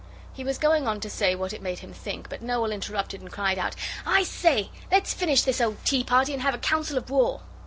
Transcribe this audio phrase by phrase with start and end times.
[0.33, 3.31] He was going on to say what it made him think, but Noel interrupted and
[3.31, 6.97] cried out, 'I say; let's finish off this old tea party and have a council
[6.97, 7.41] of war.